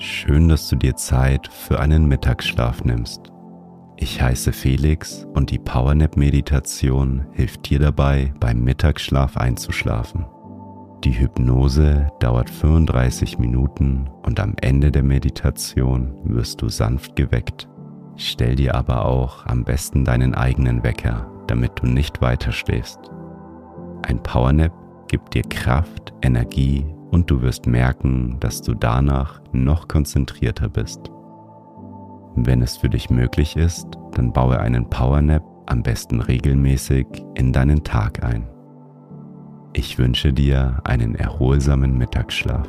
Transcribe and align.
Schön, 0.00 0.48
dass 0.48 0.68
du 0.68 0.76
dir 0.76 0.94
Zeit 0.94 1.48
für 1.48 1.80
einen 1.80 2.06
Mittagsschlaf 2.06 2.84
nimmst. 2.84 3.32
Ich 3.96 4.22
heiße 4.22 4.52
Felix 4.52 5.26
und 5.34 5.50
die 5.50 5.58
Powernap 5.58 6.16
Meditation 6.16 7.26
hilft 7.32 7.68
dir 7.68 7.80
dabei, 7.80 8.32
beim 8.38 8.62
Mittagsschlaf 8.62 9.36
einzuschlafen. 9.36 10.24
Die 11.02 11.18
Hypnose 11.18 12.12
dauert 12.20 12.48
35 12.48 13.40
Minuten 13.40 14.08
und 14.22 14.38
am 14.38 14.54
Ende 14.60 14.92
der 14.92 15.02
Meditation 15.02 16.14
wirst 16.22 16.62
du 16.62 16.68
sanft 16.68 17.16
geweckt. 17.16 17.68
Stell 18.14 18.54
dir 18.54 18.76
aber 18.76 19.04
auch 19.04 19.46
am 19.46 19.64
besten 19.64 20.04
deinen 20.04 20.36
eigenen 20.36 20.84
Wecker, 20.84 21.28
damit 21.48 21.72
du 21.82 21.86
nicht 21.86 22.20
weiter 22.20 22.52
schläfst. 22.52 23.00
Ein 24.02 24.22
Powernap 24.22 24.72
gibt 25.08 25.34
dir 25.34 25.42
Kraft, 25.42 26.12
Energie 26.22 26.86
und 27.10 27.30
du 27.30 27.42
wirst 27.42 27.66
merken, 27.66 28.36
dass 28.40 28.62
du 28.62 28.74
danach 28.74 29.40
noch 29.52 29.88
konzentrierter 29.88 30.68
bist. 30.68 31.10
Wenn 32.36 32.62
es 32.62 32.76
für 32.76 32.88
dich 32.88 33.10
möglich 33.10 33.56
ist, 33.56 33.86
dann 34.12 34.32
baue 34.32 34.60
einen 34.60 34.88
Powernap 34.88 35.42
am 35.66 35.82
besten 35.82 36.20
regelmäßig 36.20 37.06
in 37.34 37.52
deinen 37.52 37.84
Tag 37.84 38.22
ein. 38.22 38.48
Ich 39.72 39.98
wünsche 39.98 40.32
dir 40.32 40.80
einen 40.84 41.14
erholsamen 41.14 41.96
Mittagsschlaf. 41.98 42.68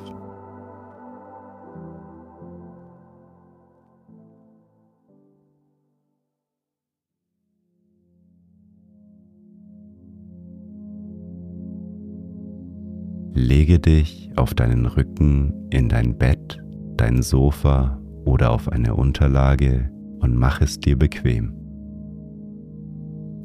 Lege 13.34 13.80
dich 13.80 14.28
auf 14.40 14.54
deinen 14.54 14.86
Rücken 14.86 15.54
in 15.70 15.90
dein 15.90 16.18
Bett, 16.18 16.58
dein 16.98 17.22
Sofa 17.22 18.02
oder 18.26 18.52
auf 18.52 18.70
eine 18.70 18.95
Unterlage 18.95 19.90
und 20.20 20.36
mach 20.36 20.62
es 20.62 20.80
dir 20.80 20.98
bequem. 20.98 21.54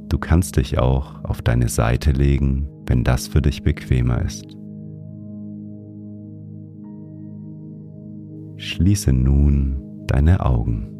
Du 0.08 0.18
kannst 0.18 0.56
dich 0.56 0.78
auch 0.78 1.24
auf 1.24 1.42
deine 1.42 1.68
Seite 1.68 2.12
legen, 2.12 2.68
wenn 2.86 3.02
das 3.02 3.26
für 3.26 3.42
dich 3.42 3.62
bequemer 3.62 4.22
ist. 4.22 4.46
Schließe 8.56 9.12
nun 9.12 10.06
deine 10.06 10.44
Augen. 10.44 10.90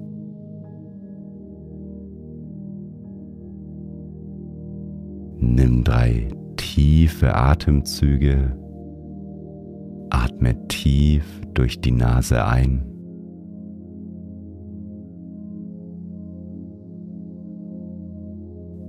Nimm 5.39 5.85
drei 5.85 6.29
tiefe 6.57 7.35
Atemzüge 7.35 8.57
Atme 10.45 10.69
tief 10.69 11.41
durch 11.55 11.81
die 11.81 11.91
Nase 11.91 12.45
ein. 12.45 12.85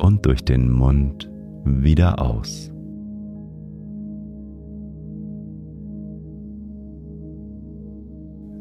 Und 0.02 0.26
durch 0.26 0.44
den 0.44 0.70
Mund 0.70 1.32
wieder 1.64 2.22
aus. 2.22 2.72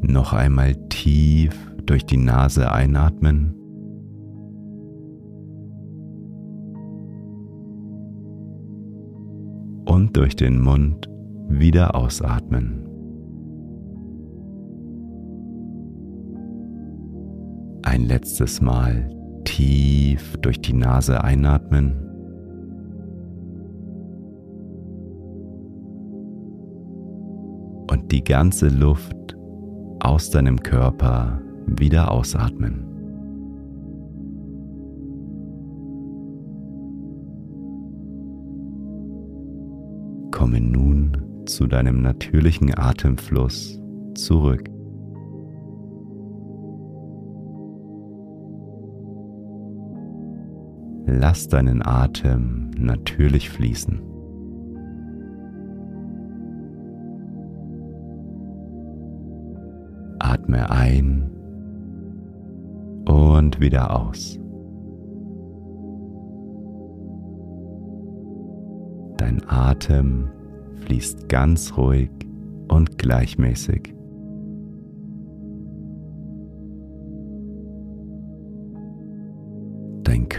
Noch 0.01 0.31
einmal 0.31 0.75
tief 0.87 1.53
durch 1.85 2.05
die 2.05 2.17
Nase 2.17 2.71
einatmen. 2.71 3.53
Und 9.85 10.15
durch 10.15 10.35
den 10.37 10.61
Mund 10.61 11.09
wieder 11.49 11.95
ausatmen. 11.95 12.84
Ein 17.95 18.07
letztes 18.07 18.59
Mal 18.59 19.09
tief 19.45 20.35
durch 20.41 20.59
die 20.59 20.73
Nase 20.73 21.23
einatmen. 21.23 21.93
Und 27.89 28.11
die 28.11 28.21
ganze 28.21 28.67
Luft 28.67 29.37
aus 30.01 30.29
deinem 30.29 30.59
Körper 30.61 31.41
wieder 31.67 32.11
ausatmen. 32.11 32.83
Komme 40.31 40.59
nun 40.59 41.45
zu 41.45 41.65
deinem 41.65 42.01
natürlichen 42.01 42.77
Atemfluss 42.77 43.79
zurück. 44.15 44.74
Lass 51.17 51.47
deinen 51.47 51.81
Atem 51.81 52.71
natürlich 52.77 53.49
fließen. 53.49 54.01
Atme 60.19 60.69
ein 60.69 61.31
und 63.05 63.61
wieder 63.61 63.97
aus. 63.97 64.37
Dein 69.15 69.41
Atem 69.47 70.27
fließt 70.81 71.29
ganz 71.29 71.77
ruhig 71.77 72.09
und 72.67 72.97
gleichmäßig. 72.97 73.94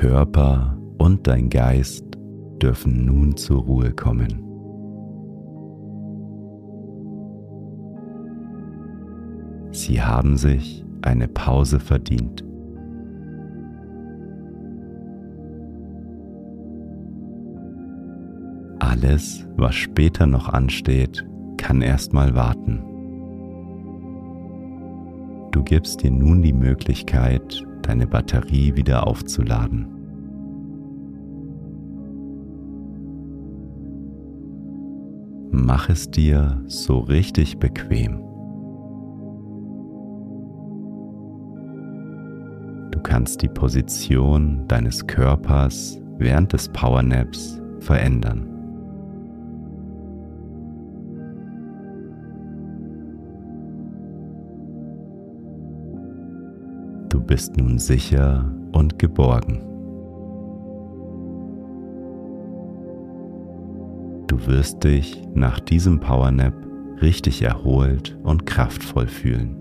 Körper 0.08 0.78
und 0.98 1.26
dein 1.26 1.50
Geist 1.50 2.04
dürfen 2.62 3.06
nun 3.06 3.36
zur 3.36 3.62
Ruhe 3.62 3.90
kommen. 3.90 4.40
Sie 9.72 10.00
haben 10.00 10.36
sich 10.36 10.84
eine 11.02 11.26
Pause 11.26 11.80
verdient. 11.80 12.44
Alles, 18.78 19.44
was 19.56 19.74
später 19.74 20.28
noch 20.28 20.48
ansteht, 20.48 21.26
kann 21.56 21.82
erstmal 21.82 22.32
warten. 22.36 22.80
Du 25.50 25.64
gibst 25.64 26.04
dir 26.04 26.12
nun 26.12 26.42
die 26.42 26.52
Möglichkeit, 26.52 27.64
deine 27.82 28.06
Batterie 28.06 28.76
wieder 28.76 29.04
aufzuladen. 29.04 29.95
Mach 35.58 35.88
es 35.88 36.10
dir 36.10 36.62
so 36.66 36.98
richtig 36.98 37.58
bequem. 37.58 38.20
Du 42.90 43.00
kannst 43.02 43.40
die 43.40 43.48
Position 43.48 44.68
deines 44.68 45.06
Körpers 45.06 45.98
während 46.18 46.52
des 46.52 46.68
Powernaps 46.68 47.58
verändern. 47.80 48.46
Du 57.08 57.18
bist 57.18 57.56
nun 57.56 57.78
sicher 57.78 58.54
und 58.72 58.98
geborgen. 58.98 59.75
Du 64.46 64.52
wirst 64.52 64.84
dich 64.84 65.20
nach 65.34 65.58
diesem 65.58 65.98
Powernap 65.98 66.54
richtig 67.02 67.42
erholt 67.42 68.16
und 68.22 68.46
kraftvoll 68.46 69.08
fühlen. 69.08 69.56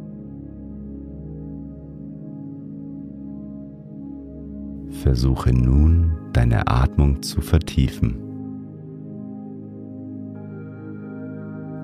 Versuche 5.01 5.51
nun 5.51 6.11
deine 6.33 6.67
Atmung 6.67 7.23
zu 7.23 7.41
vertiefen. 7.41 8.19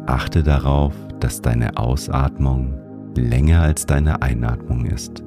Achte 0.06 0.44
darauf, 0.44 0.94
dass 1.20 1.42
deine 1.42 1.78
Ausatmung 1.78 2.76
länger 3.18 3.62
als 3.62 3.88
deine 3.88 4.22
Einatmung 4.22 4.86
ist. 4.86 5.24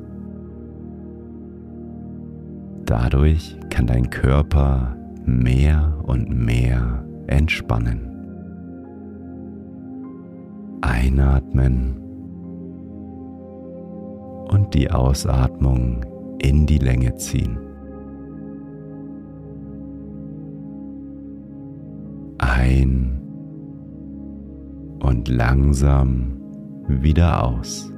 Dadurch 2.85 3.59
kann 3.69 3.88
dein 3.88 4.11
Körper 4.11 4.97
mehr 5.27 5.99
und 6.05 6.31
mehr 6.31 7.05
entspannen. 7.26 8.11
Einatmen 10.81 11.97
und 14.49 14.75
die 14.75 14.91
Ausatmung 14.91 16.05
in 16.41 16.67
die 16.67 16.79
Länge 16.79 17.15
ziehen. 17.17 17.59
Ein 22.38 23.21
und 25.00 25.29
langsam 25.29 26.37
wieder 26.88 27.43
aus. 27.43 27.91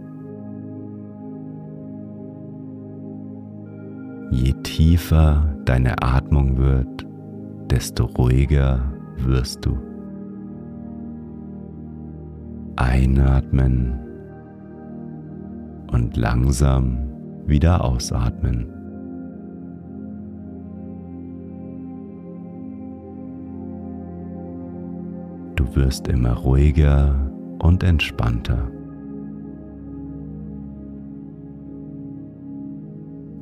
Je 4.31 4.53
tiefer 4.63 5.57
deine 5.65 6.03
Atmung 6.03 6.57
wird, 6.59 7.07
desto 7.71 8.05
ruhiger 8.07 8.96
wirst 9.25 9.65
du. 9.65 9.79
Einatmen 12.77 13.99
und 15.93 16.17
langsam 16.17 16.99
wieder 17.47 17.85
ausatmen. 17.85 18.67
Du 25.55 25.75
wirst 25.75 26.09
immer 26.09 26.35
ruhiger 26.35 27.31
und 27.61 27.83
entspannter. 27.83 28.71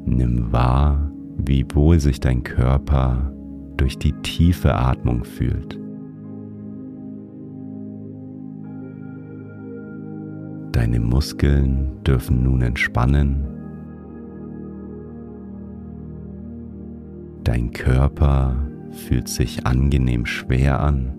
Nimm 0.07 0.53
wahr, 0.53 1.11
wie 1.39 1.67
wohl 1.73 1.99
sich 1.99 2.21
dein 2.21 2.45
Körper 2.45 3.34
durch 3.77 3.99
die 3.99 4.13
tiefe 4.23 4.75
Atmung 4.75 5.25
fühlt. 5.25 5.79
Deine 10.73 11.01
Muskeln 11.01 12.03
dürfen 12.05 12.43
nun 12.43 12.63
entspannen. 12.63 13.47
Dein 17.45 17.71
Körper 17.73 18.57
fühlt 18.91 19.29
sich 19.29 19.67
angenehm 19.67 20.27
schwer 20.27 20.81
an. 20.81 21.15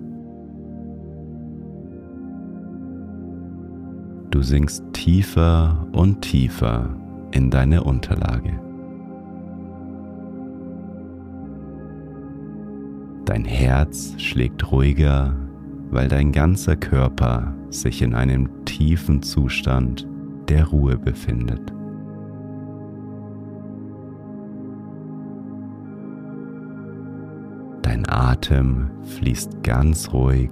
Du 4.32 4.42
sinkst 4.42 4.84
tiefer 4.92 5.88
und 5.94 6.22
tiefer 6.22 6.90
in 7.32 7.50
deine 7.50 7.84
Unterlage. 7.84 8.65
Dein 13.26 13.44
Herz 13.44 14.14
schlägt 14.18 14.72
ruhiger, 14.72 15.36
weil 15.90 16.08
dein 16.08 16.32
ganzer 16.32 16.76
Körper 16.76 17.56
sich 17.72 18.04
in 18.04 18.14
einem 18.14 18.66
tiefen 18.66 19.24
Zustand 19.24 20.08
der 20.48 20.68
Ruhe 20.68 20.96
befindet. 20.96 21.74
Dein 27.82 28.08
Atem 28.08 28.92
fließt 29.04 29.64
ganz 29.64 30.14
ruhig 30.14 30.52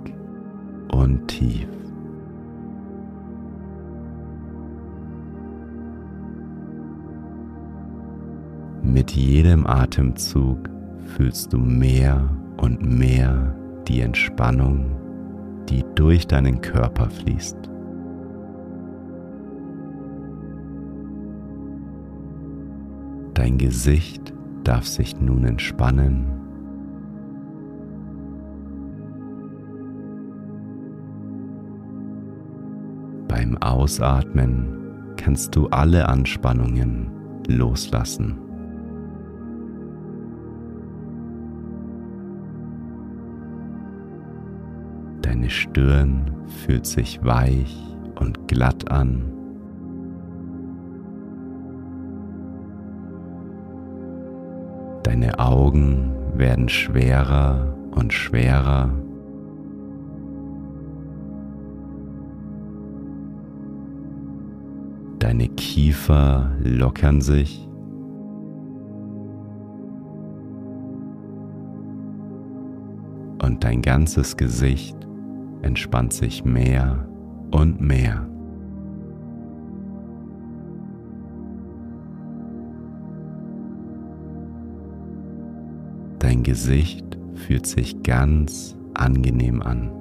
und 0.91 1.27
tief. 1.27 1.67
Mit 8.81 9.11
jedem 9.11 9.67
Atemzug 9.67 10.69
fühlst 11.15 11.53
du 11.53 11.57
mehr 11.57 12.29
und 12.57 12.81
mehr 12.81 13.55
die 13.87 14.01
Entspannung, 14.01 14.95
die 15.69 15.83
durch 15.95 16.27
deinen 16.27 16.61
Körper 16.61 17.09
fließt. 17.09 17.57
Dein 23.33 23.57
Gesicht 23.57 24.33
darf 24.63 24.85
sich 24.85 25.19
nun 25.19 25.43
entspannen. 25.43 26.25
Beim 33.27 33.57
Ausatmen 33.57 35.15
kannst 35.17 35.55
du 35.55 35.67
alle 35.67 36.07
Anspannungen 36.07 37.11
loslassen. 37.47 38.37
Deine 45.43 45.51
Stirn 45.51 46.31
fühlt 46.63 46.85
sich 46.85 47.21
weich 47.21 47.75
und 48.17 48.47
glatt 48.47 48.89
an. 48.89 49.29
Deine 55.03 55.37
Augen 55.39 56.13
werden 56.33 56.69
schwerer 56.69 57.75
und 57.91 58.13
schwerer. 58.13 58.89
Deine 65.19 65.49
Kiefer 65.49 66.55
lockern 66.59 67.19
sich. 67.19 67.67
Und 73.41 73.61
dein 73.65 73.81
ganzes 73.81 74.37
Gesicht 74.37 75.02
entspannt 75.63 76.13
sich 76.13 76.45
mehr 76.45 77.07
und 77.51 77.81
mehr. 77.81 78.27
Dein 86.19 86.43
Gesicht 86.43 87.17
fühlt 87.33 87.65
sich 87.65 88.01
ganz 88.03 88.77
angenehm 88.93 89.61
an. 89.61 89.91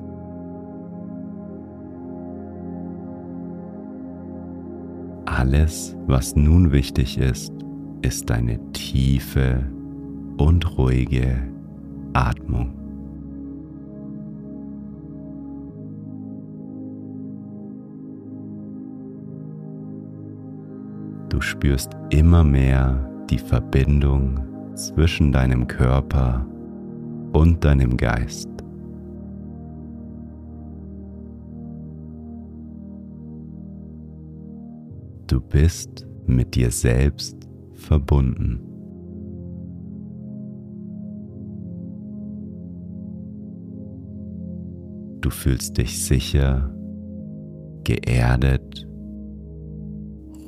Alles, 5.24 5.96
was 6.06 6.36
nun 6.36 6.70
wichtig 6.70 7.18
ist, 7.18 7.52
ist 8.02 8.30
deine 8.30 8.60
tiefe 8.72 9.64
und 10.36 10.78
ruhige 10.78 11.36
Atmung. 12.12 12.81
Spürst 21.42 21.92
immer 22.10 22.44
mehr 22.44 23.10
die 23.28 23.38
Verbindung 23.38 24.40
zwischen 24.74 25.32
deinem 25.32 25.66
Körper 25.66 26.46
und 27.32 27.64
deinem 27.64 27.96
Geist. 27.96 28.48
Du 35.26 35.40
bist 35.40 36.06
mit 36.26 36.54
dir 36.54 36.70
selbst 36.70 37.36
verbunden. 37.74 38.60
Du 45.20 45.30
fühlst 45.30 45.78
dich 45.78 46.04
sicher, 46.04 46.74
geerdet, 47.84 48.86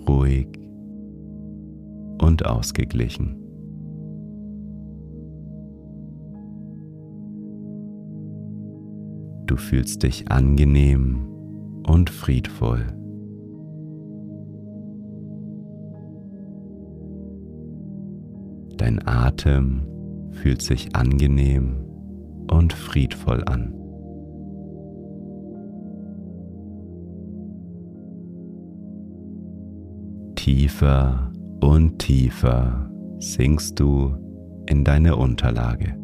ruhig 0.07 0.64
und 2.25 2.47
ausgeglichen. 2.47 3.37
Du 9.47 9.57
fühlst 9.57 10.03
dich 10.03 10.31
angenehm 10.31 11.29
und 11.87 12.09
friedvoll. 12.09 12.87
Dein 18.79 19.07
Atem 19.07 19.83
fühlt 20.31 20.63
sich 20.63 20.97
angenehm 20.97 21.85
und 22.51 22.73
friedvoll 22.73 23.45
an. 23.45 23.75
Tiefer 30.37 31.34
und 31.65 31.99
tiefer 31.99 32.91
sinkst 33.21 33.81
du 33.81 34.15
in 34.67 34.85
deine 34.85 35.17
Unterlage. 35.17 35.97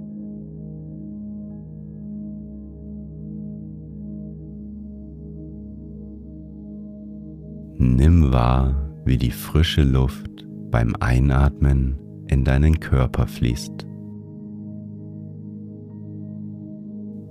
Nimm 7.77 8.33
wahr, 8.33 8.91
wie 9.05 9.19
die 9.19 9.31
frische 9.31 9.83
Luft 9.83 10.47
beim 10.71 10.95
Einatmen 10.99 11.99
in 12.29 12.43
deinen 12.43 12.81
Körper 12.81 13.27
fließt. 13.27 13.87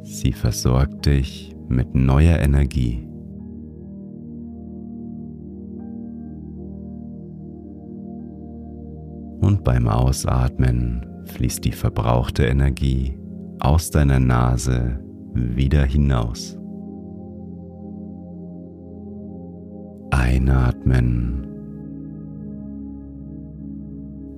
Sie 0.03 0.33
versorgt 0.33 1.07
dich 1.07 1.55
mit 1.67 1.95
neuer 1.95 2.37
Energie. 2.37 3.08
Und 9.49 9.63
beim 9.63 9.87
Ausatmen 9.87 11.03
fließt 11.25 11.65
die 11.65 11.71
verbrauchte 11.71 12.45
Energie 12.45 13.17
aus 13.59 13.89
deiner 13.89 14.19
Nase 14.19 15.03
wieder 15.33 15.85
hinaus. 15.85 16.55
Einatmen 20.11 21.47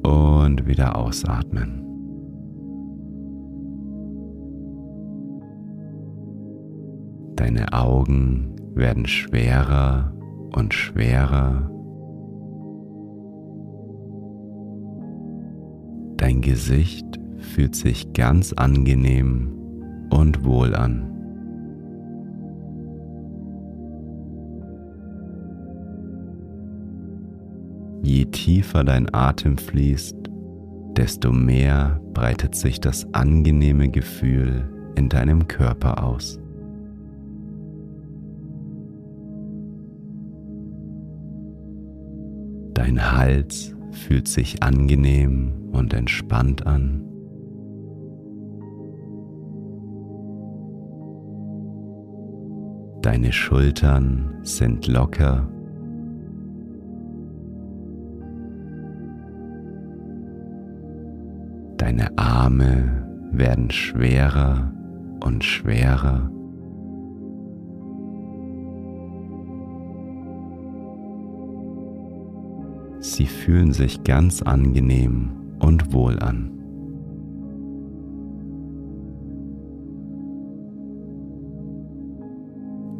und 0.04 0.66
wieder 0.66 0.96
ausatmen. 0.96 1.84
Deine 7.36 7.74
Augen 7.74 8.56
werden 8.76 9.06
schwerer 9.06 10.14
und 10.56 10.74
schwerer. 10.74 11.70
Dein 16.42 16.54
Gesicht 16.54 17.20
fühlt 17.38 17.76
sich 17.76 18.14
ganz 18.14 18.52
angenehm 18.54 19.54
und 20.10 20.44
wohl 20.44 20.74
an. 20.74 21.08
Je 28.02 28.26
tiefer 28.26 28.84
dein 28.84 29.14
Atem 29.14 29.60
fließt, 29.60 30.16
desto 30.98 31.32
mehr 31.32 32.02
breitet 32.12 32.56
sich 32.56 32.80
das 32.82 33.06
angenehme 33.14 33.90
Gefühl 33.90 34.68
in 34.96 35.10
deinem 35.10 35.48
Körper 35.48 36.04
aus. 36.04 36.40
Dein 42.74 43.12
Hals 43.12 43.76
fühlt 43.92 44.28
sich 44.28 44.64
angenehm 44.64 45.61
und 45.72 45.94
entspannt 45.94 46.66
an. 46.66 47.04
Deine 53.02 53.32
Schultern 53.32 54.40
sind 54.44 54.88
locker 54.88 55.48
Deine 61.82 62.16
Arme 62.16 63.08
werden 63.32 63.72
schwerer 63.72 64.72
und 65.26 65.44
schwerer. 65.44 66.30
Sie 73.00 73.26
fühlen 73.26 73.74
sich 73.74 74.04
ganz 74.04 74.44
angenehm 74.44 75.41
und 75.62 75.94
wohl 75.94 76.20
an. 76.20 76.52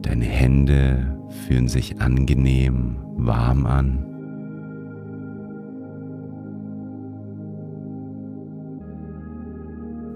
Deine 0.02 0.26
Hände 0.26 1.18
fühlen 1.46 1.68
sich 1.68 2.02
angenehm 2.02 2.96
warm 3.18 3.66
an. 3.66 4.12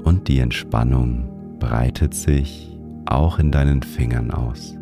und 0.05 0.27
die 0.29 0.39
Entspannung 0.39 1.57
breitet 1.59 2.13
sich 2.13 2.79
auch 3.05 3.39
in 3.39 3.51
deinen 3.51 3.83
Fingern 3.83 4.31
aus. 4.31 4.77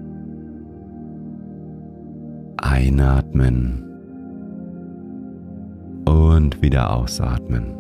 Einatmen 2.58 3.93
und 6.44 6.62
wieder 6.62 6.94
ausatmen. 6.94 7.74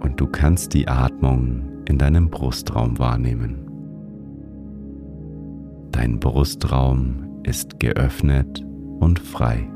Und 0.00 0.20
du 0.20 0.26
kannst 0.26 0.74
die 0.74 0.88
Atmung 0.88 1.62
in 1.86 1.96
deinem 1.96 2.28
Brustraum 2.28 2.98
wahrnehmen. 2.98 3.66
Dein 5.92 6.18
Brustraum 6.18 7.40
ist 7.44 7.78
geöffnet 7.78 8.64
und 8.98 9.20
frei. 9.20 9.68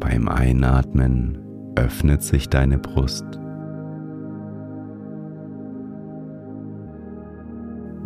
Beim 0.00 0.28
Einatmen 0.28 1.38
öffnet 1.74 2.22
sich 2.22 2.50
deine 2.50 2.78
Brust. 2.78 3.40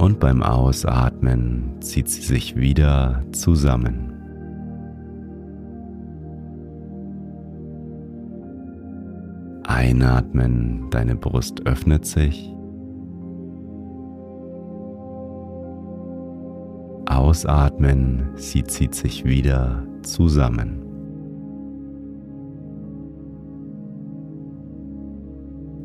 Und 0.02 0.18
beim 0.18 0.42
Ausatmen 0.42 1.80
zieht 1.80 2.08
sie 2.08 2.22
sich 2.22 2.56
wieder 2.56 3.22
zusammen. 3.30 4.12
Einatmen, 9.62 10.90
deine 10.90 11.14
Brust 11.14 11.64
öffnet 11.68 12.04
sich. 12.04 12.52
Ausatmen, 17.06 18.32
sie 18.34 18.64
zieht 18.64 18.96
sich 18.96 19.24
wieder 19.24 19.86
zusammen. 20.02 20.82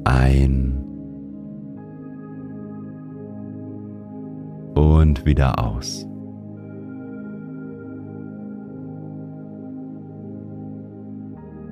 ein 0.08 0.67
wieder 5.28 5.64
aus. 5.64 6.08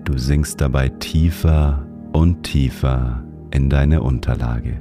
Du 0.04 0.20
sinkst 0.20 0.62
dabei 0.62 0.90
tiefer 0.90 1.84
und 2.14 2.44
tiefer 2.44 3.24
in 3.50 3.70
deine 3.72 4.04
Unterlage. 4.04 4.80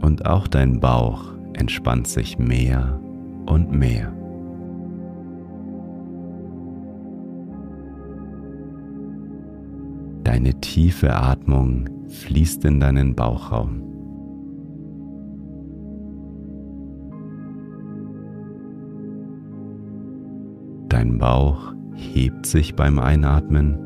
Und 0.00 0.24
auch 0.26 0.48
dein 0.48 0.80
Bauch 0.80 1.34
entspannt 1.52 2.08
sich 2.08 2.38
mehr 2.38 2.98
und 3.46 3.70
mehr. 3.72 4.12
Deine 10.24 10.54
tiefe 10.60 11.14
Atmung 11.14 12.01
fließt 12.12 12.64
in 12.64 12.78
deinen 12.78 13.14
Bauchraum. 13.14 13.82
Dein 20.88 21.18
Bauch 21.18 21.72
hebt 21.94 22.46
sich 22.46 22.76
beim 22.76 22.98
Einatmen. 22.98 23.78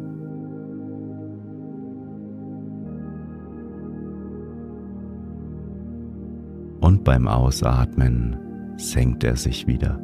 Und 6.80 7.04
beim 7.04 7.28
Ausatmen 7.28 8.36
senkt 8.76 9.24
er 9.24 9.36
sich 9.36 9.66
wieder. 9.66 10.00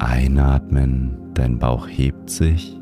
Einatmen, 0.00 1.16
dein 1.34 1.58
Bauch 1.58 1.88
hebt 1.88 2.28
sich. 2.30 2.80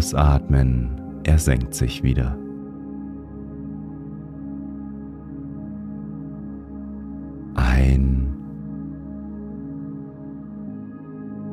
Ausatmen, 0.00 1.20
er 1.24 1.38
senkt 1.38 1.74
sich 1.74 2.02
wieder. 2.02 2.34
Ein 7.54 8.34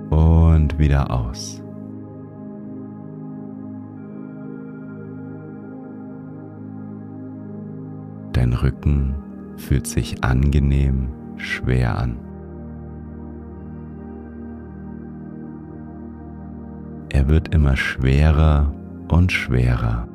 und 0.09 0.79
wieder 0.79 1.11
aus. 1.11 1.61
Dein 8.31 8.53
Rücken 8.53 9.13
fühlt 9.57 9.87
sich 9.87 10.23
angenehm 10.23 11.09
schwer 11.35 11.97
an. 11.97 12.26
Wird 17.27 17.53
immer 17.53 17.75
schwerer 17.75 18.73
und 19.09 19.33
schwerer 19.33 20.07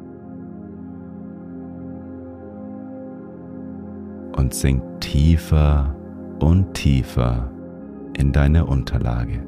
und 4.35 4.55
sinkt 4.55 5.03
tiefer 5.03 5.95
und 6.41 6.73
tiefer 6.73 7.51
in 8.17 8.33
deine 8.33 8.65
Unterlage. 8.65 9.45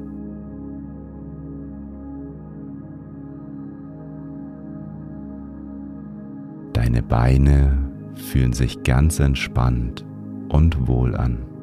Deine 6.73 7.01
Beine 7.01 7.77
fühlen 8.13 8.53
sich 8.53 8.83
ganz 8.83 9.19
entspannt 9.19 10.05
und 10.49 10.87
wohl 10.87 11.15
an. 11.15 11.54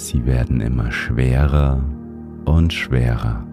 Sie 0.00 0.24
werden 0.24 0.60
immer 0.60 0.92
schwerer 0.92 1.82
und 2.44 2.72
schwerer. 2.72 3.44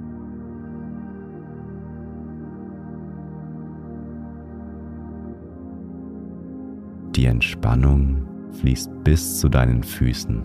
Die 7.15 7.25
Entspannung 7.25 8.27
fließt 8.59 8.91
bis 9.03 9.39
zu 9.39 9.49
deinen 9.49 9.81
Füßen. 9.81 10.43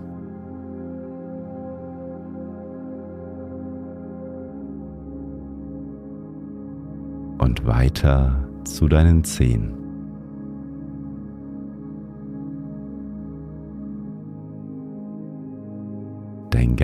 Und 7.37 7.67
weiter 7.67 8.49
zu 8.65 8.89
deinen 8.89 9.23
Zehen. 9.23 9.80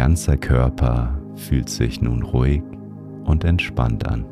Ganzer 0.07 0.37
Körper 0.37 1.19
fühlt 1.35 1.69
sich 1.69 2.01
nun 2.01 2.23
ruhig 2.23 2.63
und 3.25 3.43
entspannt 3.43 4.07
an. 4.07 4.25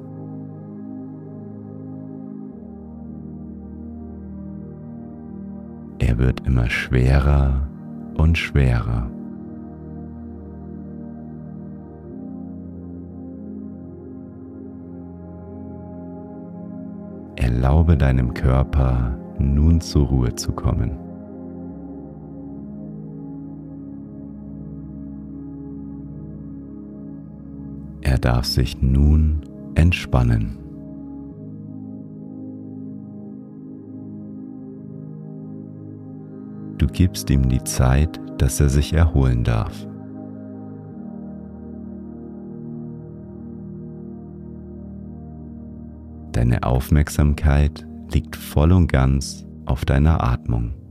Er 5.98 6.16
wird 6.16 6.46
immer 6.46 6.70
schwerer 6.70 7.68
und 8.16 8.38
schwerer. 8.38 9.10
Erlaube 17.34 17.96
deinem 17.96 18.32
Körper 18.32 19.18
nun 19.40 19.80
zur 19.80 20.06
Ruhe 20.06 20.36
zu 20.36 20.52
kommen. 20.52 21.03
Er 28.14 28.21
darf 28.21 28.44
sich 28.44 28.80
nun 28.80 29.40
entspannen. 29.75 30.56
Du 36.78 36.87
gibst 36.87 37.28
ihm 37.28 37.49
die 37.49 37.64
Zeit, 37.64 38.21
dass 38.38 38.61
er 38.61 38.68
sich 38.68 38.92
erholen 38.92 39.42
darf. 39.42 39.88
Deine 46.31 46.62
Aufmerksamkeit 46.62 47.85
liegt 48.12 48.37
voll 48.37 48.70
und 48.70 48.92
ganz 48.92 49.44
auf 49.66 49.85
deiner 49.85 50.22
Atmung. 50.22 50.84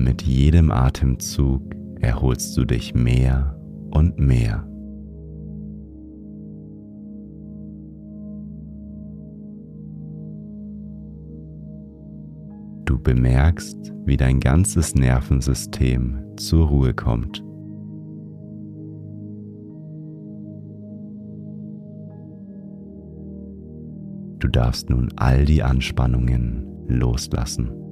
Mit 0.00 0.22
jedem 0.22 0.70
Atemzug 0.70 1.60
erholst 2.00 2.56
du 2.56 2.64
dich 2.64 2.94
mehr 2.94 3.54
und 3.90 4.18
mehr. 4.18 4.66
Du 12.86 12.98
bemerkst, 12.98 13.92
wie 14.06 14.16
dein 14.16 14.40
ganzes 14.40 14.94
Nervensystem 14.94 16.18
zur 16.38 16.68
Ruhe 16.68 16.94
kommt. 16.94 17.44
Du 24.38 24.48
darfst 24.48 24.88
nun 24.88 25.10
all 25.16 25.44
die 25.44 25.62
Anspannungen 25.62 26.86
loslassen. 26.88 27.89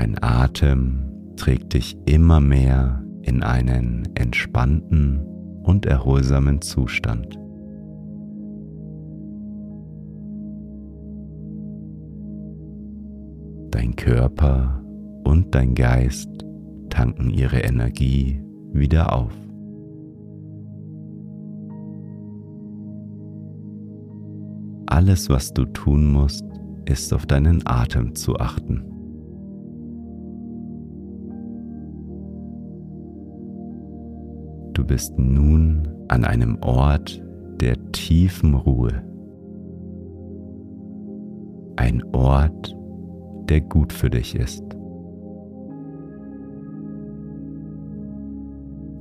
Dein 0.00 0.16
Atem 0.22 1.34
trägt 1.36 1.74
dich 1.74 1.94
immer 2.06 2.40
mehr 2.40 3.04
in 3.20 3.42
einen 3.42 4.08
entspannten 4.14 5.20
und 5.62 5.84
erholsamen 5.84 6.62
Zustand. 6.62 7.38
Dein 13.70 13.94
Körper 13.94 14.82
und 15.24 15.54
dein 15.54 15.74
Geist 15.74 16.30
tanken 16.88 17.28
ihre 17.28 17.58
Energie 17.58 18.40
wieder 18.72 19.12
auf. 19.12 19.34
Alles, 24.86 25.28
was 25.28 25.52
du 25.52 25.66
tun 25.66 26.10
musst, 26.10 26.46
ist 26.86 27.12
auf 27.12 27.26
deinen 27.26 27.60
Atem 27.66 28.14
zu 28.14 28.36
achten. 28.36 28.82
Bist 34.90 35.16
nun 35.20 35.86
an 36.08 36.24
einem 36.24 36.58
Ort 36.62 37.22
der 37.60 37.76
tiefen 37.92 38.54
Ruhe. 38.54 39.04
Ein 41.76 42.02
Ort, 42.12 42.76
der 43.48 43.60
gut 43.60 43.92
für 43.92 44.10
dich 44.10 44.34
ist. 44.34 44.64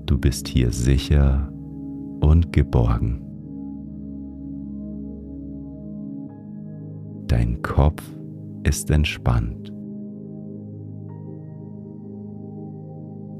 Du 0.06 0.20
bist 0.20 0.48
hier 0.48 0.72
sicher 0.72 1.52
und 2.22 2.54
geborgen. 2.54 3.24
Dein 7.26 7.64
Kopf 7.64 8.04
ist 8.62 8.92
entspannt. 8.92 9.74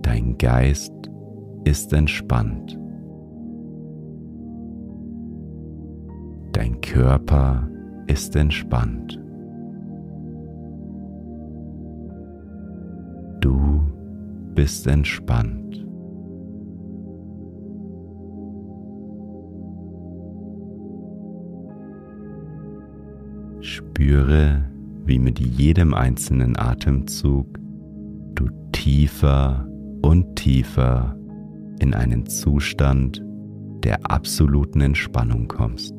Dein 0.02 0.36
Geist 0.40 1.09
ist 1.64 1.94
entspannt. 1.94 2.80
Dein 6.54 6.82
Körper 6.82 7.70
ist 8.08 8.36
entspannt. 8.36 9.20
bist 14.60 14.88
entspannt. 14.88 15.86
Spüre, 23.62 24.66
wie 25.06 25.18
mit 25.18 25.40
jedem 25.40 25.94
einzelnen 25.94 26.58
Atemzug 26.58 27.58
du 28.36 28.50
tiefer 28.74 29.66
und 30.02 30.36
tiefer 30.36 31.16
in 31.80 31.94
einen 31.94 32.26
Zustand 32.28 33.24
der 33.84 34.10
absoluten 34.10 34.82
Entspannung 34.82 35.48
kommst. 35.48 35.94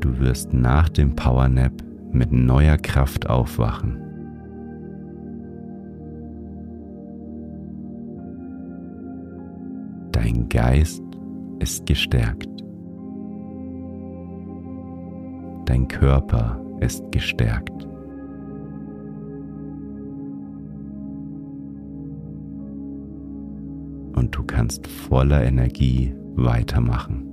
Du 0.00 0.18
wirst 0.20 0.52
nach 0.52 0.88
dem 0.88 1.16
Powernap 1.16 1.72
mit 2.12 2.32
neuer 2.32 2.76
Kraft 2.76 3.28
aufwachen. 3.28 3.98
Dein 10.12 10.48
Geist 10.48 11.02
ist 11.58 11.86
gestärkt. 11.86 12.48
Dein 15.66 15.86
Körper 15.88 16.60
ist 16.80 17.10
gestärkt. 17.12 17.86
und 24.28 24.36
du 24.36 24.42
kannst 24.42 24.86
voller 24.86 25.42
Energie 25.42 26.14
weitermachen. 26.34 27.24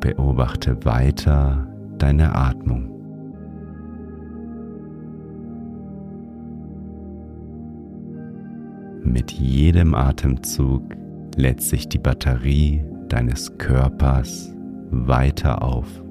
Beobachte 0.00 0.82
weiter 0.86 1.68
deine 1.98 2.34
Atmung. 2.34 2.90
Mit 9.02 9.32
jedem 9.32 9.94
Atemzug 9.94 10.82
lädt 11.36 11.60
sich 11.60 11.90
die 11.90 11.98
Batterie 11.98 12.82
deines 13.08 13.58
Körpers 13.58 14.50
weiter 14.90 15.62
auf. 15.62 16.03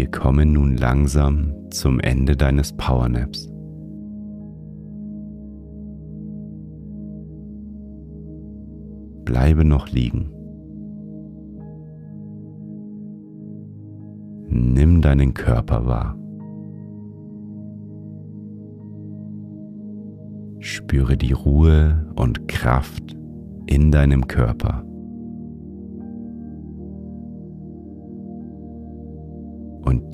Wir 0.00 0.10
kommen 0.10 0.54
nun 0.54 0.78
langsam 0.78 1.52
zum 1.68 2.00
Ende 2.00 2.34
deines 2.34 2.72
Powernaps. 2.72 3.52
Bleibe 9.26 9.62
noch 9.62 9.88
liegen. 9.90 10.30
Nimm 14.48 15.02
deinen 15.02 15.34
Körper 15.34 15.84
wahr. 15.84 16.16
Spüre 20.60 21.18
die 21.18 21.34
Ruhe 21.34 22.10
und 22.16 22.48
Kraft 22.48 23.14
in 23.66 23.90
deinem 23.92 24.26
Körper. 24.26 24.82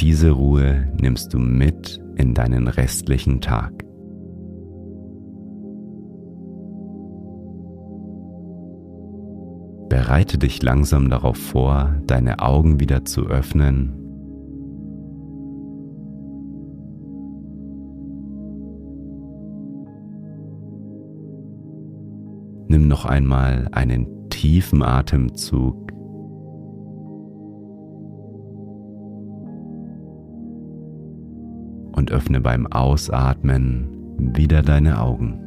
Diese 0.00 0.30
Ruhe 0.30 0.92
nimmst 1.00 1.32
du 1.32 1.38
mit 1.38 2.02
in 2.16 2.34
deinen 2.34 2.68
restlichen 2.68 3.40
Tag. 3.40 3.72
Bereite 9.88 10.38
dich 10.38 10.62
langsam 10.62 11.08
darauf 11.08 11.36
vor, 11.36 11.94
deine 12.06 12.40
Augen 12.40 12.80
wieder 12.80 13.04
zu 13.04 13.26
öffnen. 13.26 13.94
Nimm 22.68 22.88
noch 22.88 23.04
einmal 23.04 23.68
einen 23.72 24.28
tiefen 24.28 24.82
Atemzug 24.82 25.85
öffne 32.26 32.40
beim 32.40 32.66
Ausatmen 32.66 33.86
wieder 34.18 34.62
deine 34.62 35.00
Augen. 35.00 35.45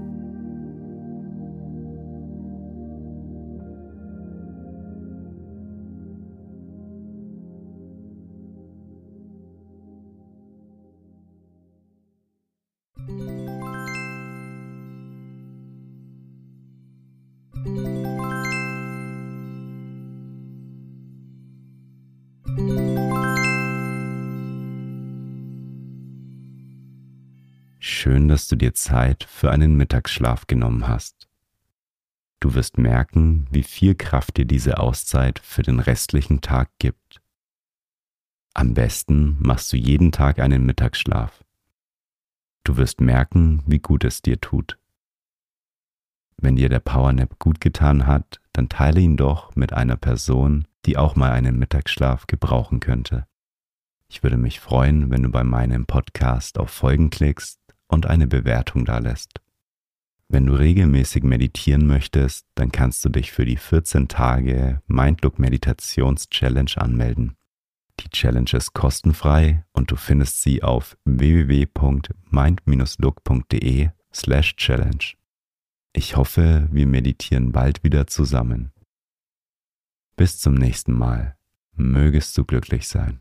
Schön, 28.02 28.30
dass 28.30 28.48
du 28.48 28.56
dir 28.56 28.74
Zeit 28.74 29.26
für 29.26 29.52
einen 29.52 29.76
Mittagsschlaf 29.76 30.48
genommen 30.48 30.88
hast. 30.88 31.28
Du 32.40 32.54
wirst 32.54 32.78
merken, 32.78 33.46
wie 33.52 33.62
viel 33.62 33.94
Kraft 33.94 34.38
dir 34.38 34.46
diese 34.46 34.78
Auszeit 34.78 35.40
für 35.40 35.64
den 35.64 35.82
restlichen 35.82 36.40
Tag 36.40 36.70
gibt. 36.80 37.22
Am 38.54 38.74
besten 38.74 39.36
machst 39.42 39.74
du 39.74 39.76
jeden 39.76 40.14
Tag 40.14 40.40
einen 40.40 40.66
Mittagsschlaf. 40.66 41.44
Du 42.64 42.78
wirst 42.78 43.02
merken, 43.02 43.64
wie 43.66 43.80
gut 43.80 44.06
es 44.06 44.22
dir 44.22 44.40
tut. 44.40 44.80
Wenn 46.38 46.56
dir 46.56 46.70
der 46.70 46.80
Powernap 46.80 47.38
gut 47.38 47.60
getan 47.60 48.08
hat, 48.08 48.40
dann 48.54 48.70
teile 48.70 49.02
ihn 49.02 49.18
doch 49.18 49.58
mit 49.58 49.74
einer 49.74 49.98
Person, 49.98 50.70
die 50.86 50.96
auch 50.96 51.18
mal 51.18 51.32
einen 51.32 51.60
Mittagsschlaf 51.60 52.28
gebrauchen 52.28 52.80
könnte. 52.80 53.28
Ich 54.08 54.24
würde 54.24 54.38
mich 54.38 54.62
freuen, 54.62 55.10
wenn 55.10 55.24
du 55.24 55.30
bei 55.30 55.44
meinem 55.44 55.86
Podcast 55.86 56.58
auf 56.58 56.70
Folgen 56.70 57.10
klickst 57.10 57.59
und 57.90 58.06
eine 58.06 58.28
Bewertung 58.28 58.86
dalässt. 58.86 59.42
Wenn 60.30 60.46
du 60.46 60.54
regelmäßig 60.54 61.24
meditieren 61.24 61.86
möchtest, 61.88 62.46
dann 62.56 62.72
kannst 62.72 63.04
du 63.04 63.10
dich 63.10 63.34
für 63.34 63.44
die 63.46 63.58
14 63.58 64.08
Tage 64.08 64.82
Mindlook 64.88 65.40
Meditations 65.40 66.30
Challenge 66.30 66.72
anmelden. 66.76 67.36
Die 68.00 68.10
Challenge 68.10 68.52
ist 68.54 68.74
kostenfrei 68.74 69.66
und 69.74 69.92
du 69.92 69.96
findest 69.96 70.42
sie 70.42 70.64
auf 70.64 70.98
www.mind-look.de 71.04 73.90
slash 74.14 74.56
challenge. 74.56 75.16
Ich 75.94 76.16
hoffe, 76.16 76.70
wir 76.72 76.86
meditieren 76.86 77.52
bald 77.52 77.84
wieder 77.84 78.06
zusammen. 78.08 78.72
Bis 80.16 80.40
zum 80.40 80.54
nächsten 80.54 80.94
Mal. 80.94 81.36
Mögest 81.74 82.38
du 82.38 82.46
glücklich 82.46 82.88
sein. 82.88 83.20